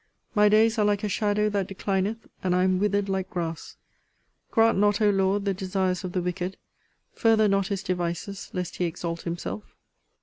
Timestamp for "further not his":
7.13-7.83